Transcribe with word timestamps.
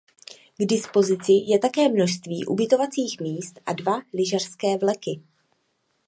K 0.59 0.65
dispozici 0.65 1.31
je 1.31 1.59
také 1.59 1.89
množství 1.89 2.45
ubytovacích 2.45 3.21
míst 3.21 3.59
a 3.65 3.73
dva 3.73 4.01
lyžařské 4.13 4.77
vleky. 4.77 5.21